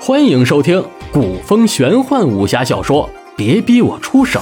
[0.00, 4.40] 欢迎收听古风玄幻武侠小说《别逼我出手》，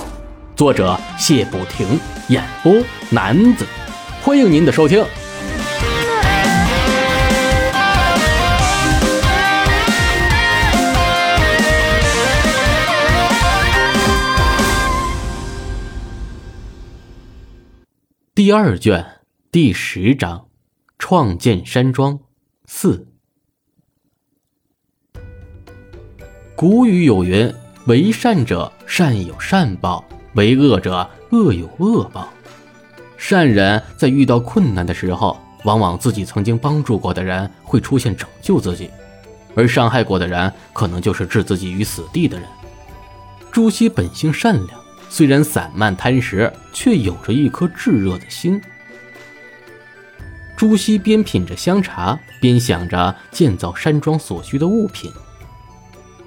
[0.57, 1.99] 作者谢不停，
[2.29, 2.73] 演播
[3.11, 3.67] 男子。
[4.23, 5.05] 欢迎您的收听。
[18.35, 19.05] 第二卷
[19.53, 20.47] 第十章：
[20.99, 22.21] 创建山庄
[22.73, 23.05] 四。
[26.55, 27.53] 古语有云
[27.87, 32.33] ：“为善者善有善报，为恶者恶有恶报。”
[33.19, 38.89] 善人在遇到困难的时候，往往自己曾经帮助过的人会出现拯救自己，
[39.57, 42.49] 而伤害过的人，可能就是置自己于死地的人。
[43.51, 44.81] 朱熹本性善良。
[45.09, 48.63] 虽然散漫贪食，却有着一颗炙热的心。
[50.61, 55.11] 朱熹边品着香茶，边想着建造山庄所需的物品。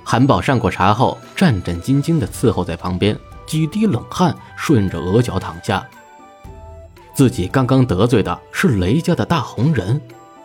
[0.04, 5.88] 韩宝上过茶后，战战兢兢地伺候在旁边，几滴冷汗顺着额角淌下。
[7.14, 10.02] 自己刚刚得罪的是雷家的大红人，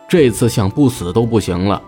[0.07, 1.81] 这次想不死都不行了。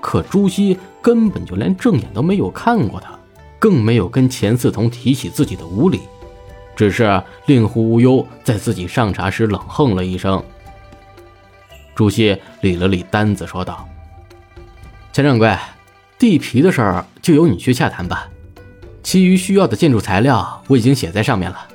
[0.00, 3.10] 可朱熹根本就连正眼都没有看过他。
[3.58, 6.00] 更没有跟钱四同提起自己的无礼，
[6.74, 10.42] 只是令狐无忧在自己上茶时冷哼了一声。
[12.00, 13.86] 朱熹理了理单子，说道
[15.12, 15.54] ：“钱掌柜，
[16.18, 18.26] 地皮的事儿就由你去洽谈吧，
[19.02, 21.68] 其余需要的建筑材料我已经写在上面了。”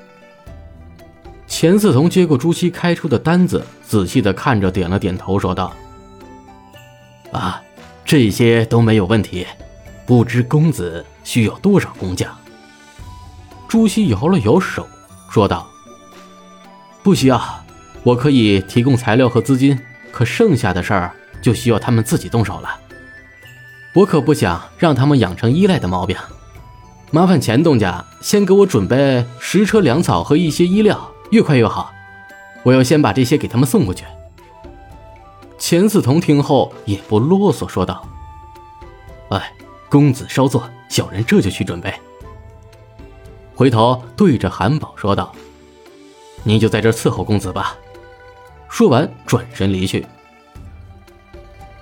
[1.45, 5.71] 钱四同接过朱熹开出的单子，仔细的看着，点了点头，说道
[7.31, 7.61] ：“啊，
[8.03, 9.45] 这些都没有问题。”
[10.07, 12.35] 不知公子需要多少工匠？
[13.67, 14.87] 朱熹摇了摇手，
[15.29, 15.67] 说道
[17.03, 17.63] ：“不需要，
[18.01, 19.79] 我可以提供材料和资金，
[20.15, 22.79] 可剩下的事儿就需要他们自己动手了。
[23.93, 26.15] 我可不想让他们养成依赖的毛病。
[27.11, 31.91] 麻烦钱东家先给我准备十车粮草和一些衣料，越快越好。
[32.63, 34.05] 我要先把这些给他们送过去。”
[35.59, 38.07] 钱四同听后也不啰嗦，说道
[39.31, 39.51] ：“哎。”
[39.87, 41.93] 公子稍坐，小人这就去准备。
[43.55, 45.31] 回头对着韩宝说道
[46.43, 47.77] ：“您就在这伺候公子吧。”
[48.75, 50.05] 说完转身离去。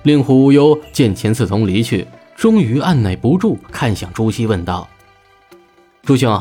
[0.04, 4.88] 令狐无忧见钱四同离去，终于按耐不住，看向朱熹问道
[6.06, 6.40] ：“朱兄，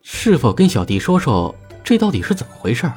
[0.00, 1.52] 是否跟小弟说说，
[1.82, 2.88] 这到底是怎么回事？”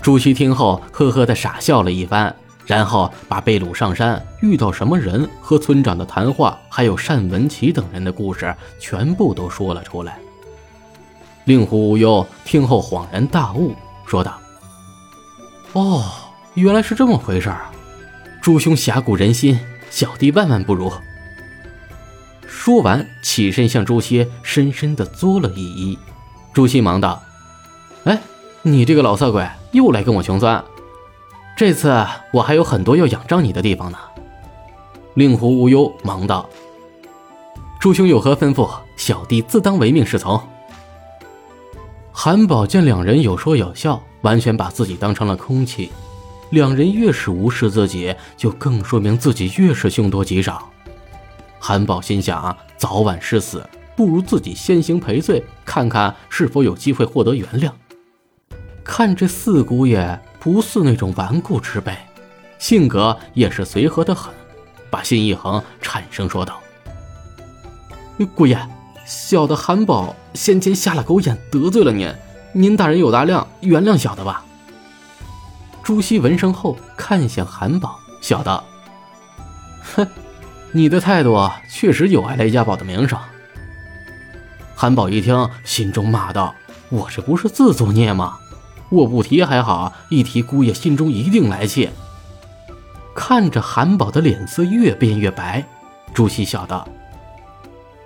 [0.00, 2.32] 朱熹听后，呵呵的傻笑了一番。
[2.64, 10.20] 然后把贝鲁上山遇到什么人和村长的谈话，还有单文琪等人的故事，全部都说了出来。
[11.46, 13.74] 令狐无忧听后恍然大悟，
[14.06, 14.38] 说道
[15.74, 16.04] ：“哦，
[16.54, 17.70] 原来是这么回事啊！
[18.40, 19.58] 朱兄侠骨仁心，
[19.90, 20.92] 小弟万万不如。”
[22.48, 25.98] 说完，起身向朱熹深深的作了一揖。
[26.52, 27.22] 朱熹忙道
[28.04, 28.18] ：“哎，
[28.62, 30.62] 你这个老色鬼，又来跟我穷酸！”
[31.56, 33.98] 这次我还有很多要仰仗你的地方呢。
[35.14, 36.48] 令狐无忧忙道
[37.78, 40.40] ：“朱兄有何吩咐，小弟自当唯命是从。”
[42.12, 45.90] 韩宝见两人有说有笑，完全把自己当成了空气。
[46.50, 50.70] 两人越是无视自己，就更说明自己越是凶多吉少。
[51.58, 57.70] 韩宝心想：早晚是死，不如自己先行赔罪，看看是否有机会获得原谅。
[58.84, 60.18] 看这四姑爷。
[60.40, 61.92] 不似那种顽固之辈，
[62.60, 64.32] 性格也是随和的很。
[64.88, 66.60] 把心一横，颤声说道
[68.36, 68.56] ：“姑爷，
[69.04, 72.08] 小的韩宝先前瞎了狗眼，得罪了您，
[72.52, 74.44] 您大人有大量，原谅小的吧。”
[75.82, 78.62] 朱熹闻声后，看向韩宝，笑道
[79.96, 80.06] ：“哼，
[80.72, 83.18] 你的态度确实有碍雷家堡的名声。”
[84.76, 86.54] 韩宝一听，心中骂道
[86.90, 88.38] ：“我这不是自作孽吗？”
[88.90, 91.90] 我不提还好，一提姑爷心中一定来气。
[93.14, 95.62] 看着韩宝的脸色越变越白，
[96.14, 96.88] 朱熹笑道：“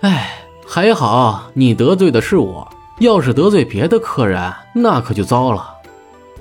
[0.02, 0.30] 哎，
[0.66, 2.68] 还好你得罪的是我，
[3.02, 5.74] 要是得罪别的客人，那可就糟了。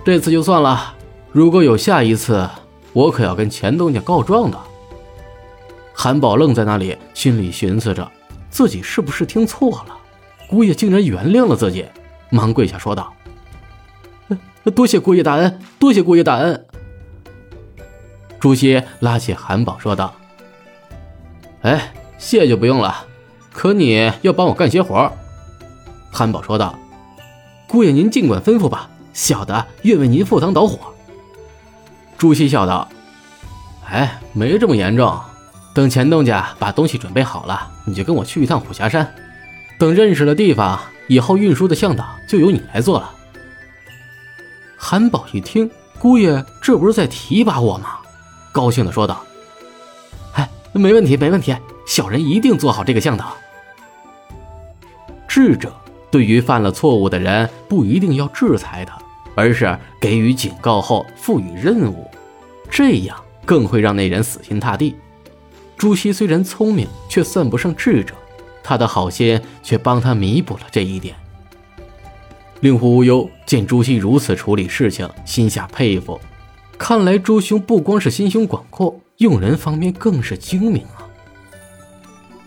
[0.06, 0.94] 这次就算了，
[1.32, 2.48] 如果有下一次，
[2.94, 4.58] 我可要跟钱东家告状的。”
[5.92, 8.08] 韩宝愣在那里，心里寻思着，
[8.52, 9.98] 自己是不是听错了？
[10.48, 11.84] 姑爷竟然原谅了自己，
[12.30, 13.12] 忙跪下说道。
[14.76, 16.66] 多谢姑爷大恩，多谢姑爷大恩。
[18.40, 20.14] 朱熹拉起韩宝说道
[21.64, 23.08] ：“哎，谢就不用了，
[23.52, 25.12] 可你要帮我干些活。”
[26.12, 26.78] 韩宝说道
[27.68, 30.94] ：“姑爷您尽管吩咐吧，小的愿为您赴汤蹈火。”
[32.18, 32.88] 朱熹笑道
[33.90, 35.20] ：“哎，没这么严重。
[35.74, 39.16] 等钱东家把东西准备好了，你就跟我去一趟虎峡山。
[39.80, 43.10] 等认识了地方，以后运输的向导就由你来做了。
[44.78, 48.00] 韩宝一听，姑爷这不是在提拔我吗？
[48.52, 49.24] 高兴的说道
[50.36, 51.56] ：“哎，没问题，没问题，
[51.88, 53.34] 小人一定做好这个向导。”
[55.26, 55.74] 智者
[56.12, 59.00] 对于犯了错误的人，不一定要制裁他，
[59.34, 62.06] 而是给予警告后赋予任务，
[62.70, 64.96] 这样更会让那人死心塌地。
[65.78, 68.14] 朱熹虽然聪明，却算不上智者，
[68.62, 71.16] 他的好心却帮他弥补了这一点。
[72.60, 76.20] 令狐无忧见朱熹如此处理事情，心下佩服。
[76.78, 81.08] 看来朱兄不光是心胸广阔，用人方面更是精明啊。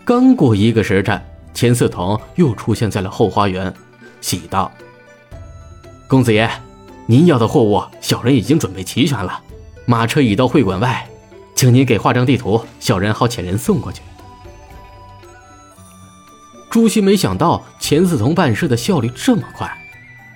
[0.05, 1.21] 刚过一个时辰，
[1.55, 3.73] 钱四童又出现在了后花园，
[4.19, 4.69] 喜道
[6.05, 6.47] ：“公子爷，
[7.07, 9.41] 您要的货物，小人已经准备齐全了，
[9.85, 11.07] 马车已到会馆外。”
[11.55, 14.01] 请您给画张地图，小人好遣人送过去。
[16.69, 19.71] 朱熹没想到钱四童办事的效率这么快，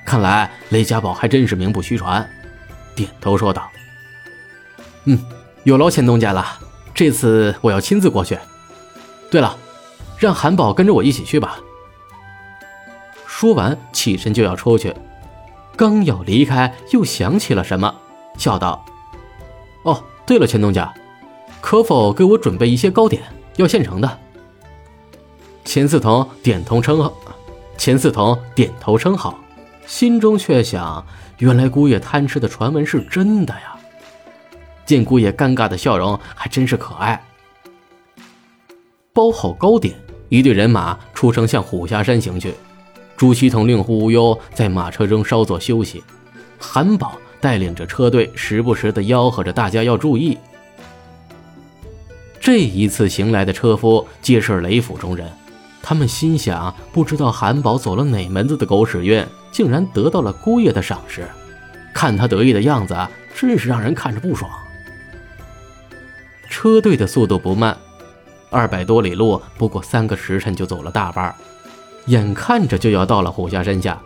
[0.05, 2.25] 看来雷家宝还真是名不虚传，
[2.95, 3.69] 点头说道
[5.03, 5.19] ：“嗯，
[5.65, 6.45] 有劳钱东家了，
[6.93, 8.39] 这次我要亲自过去。
[9.29, 9.57] 对了，
[10.19, 11.57] 让韩宝跟着我一起去吧。”
[13.25, 14.93] 说完起身就要出去，
[15.75, 17.95] 刚要离开，又想起了什么，
[18.37, 18.85] 笑道
[19.83, 20.93] ：“哦，对了，钱东家。”
[21.61, 23.21] 可否给我准备一些糕点？
[23.57, 24.19] 要现成的。
[25.65, 27.13] 钱四童点头称好，
[27.77, 29.37] 钱四童点头称好，
[29.85, 31.05] 心中却想：
[31.39, 33.75] 原来姑爷贪吃的传闻是真的呀！
[34.85, 37.21] 见姑爷尴尬的笑容，还真是可爱。
[39.11, 39.95] 包好糕点，
[40.29, 42.53] 一队人马出城向虎霞山行去。
[43.17, 46.01] 朱熹同令狐无忧在马车中稍作休息，
[46.57, 50.37] 韩宝带领着车队，时不时的吆喝着大家要注意。
[52.39, 55.29] 这一次行来的车夫皆是雷府中人，
[55.81, 61.27] 他们心想：不知道韩宝走了哪门子的狗屎运，竟然得到了姑爷的赏识。
[61.93, 62.95] 看他得意的样子，
[63.35, 64.49] 真是让人看着不爽。
[66.49, 67.77] 车队的速度不慢，
[68.49, 71.33] 二百多里路，不过三个时辰就走了大半，
[72.07, 73.99] 眼看着就要到了虎下山下。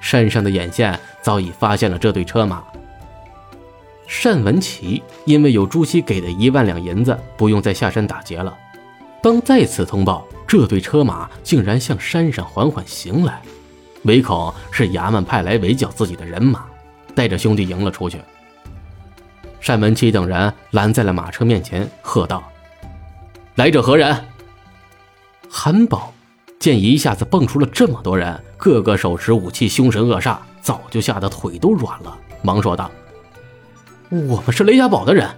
[0.00, 2.62] 山上的眼线早已发现了这队车马。
[4.22, 8.56] 单文琪因为有朱熹给的一万两银子，不用再下山打劫了。
[9.20, 13.42] 当再次通报，这队车马竟然向山上缓缓行来，
[14.04, 16.64] 唯恐是衙门派来围剿自己的人马，
[17.14, 18.20] 带着兄弟迎了出去。
[19.60, 22.42] 单文琪等人拦在了马车面前，喝道
[23.58, 24.24] ：“来者何人？”
[25.50, 26.14] 韩宝
[26.60, 32.88] 见一下子蹦出了这么多人，个个手持武器，凶神恶煞，早就吓得腿都软了，忙说道。
[34.10, 35.28] 我们是雷家堡的人。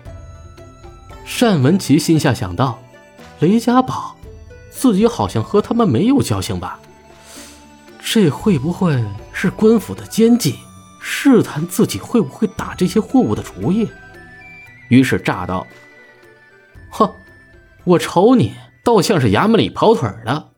[1.41, 2.79] 单文琪心下想到：
[3.39, 4.15] 雷家堡，
[4.71, 6.79] 自己好像和他们没有交情吧？
[8.01, 9.03] 这会不会
[9.33, 10.57] 是官府的奸计，
[11.01, 13.89] 试探自己会不会打这些货物的主意？
[14.89, 15.67] 于是炸道
[16.93, 17.11] ：“哼，
[17.91, 18.53] 我瞅你
[18.85, 20.51] 倒像是衙门里跑腿的，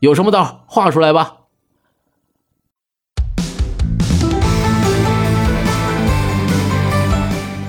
[0.00, 1.34] 有什么道画出来吧。”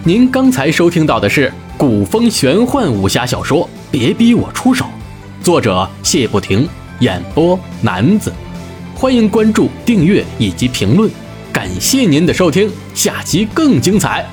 [0.05, 4.85] 您刚才收听到的是古风玄幻武侠小说《别逼我出手》，
[5.43, 6.65] 作者谢不停，
[6.99, 8.31] 演播男子。
[8.95, 11.11] 欢迎关注、订阅以及评论，
[11.51, 14.25] 感谢您的收听，下集更精彩。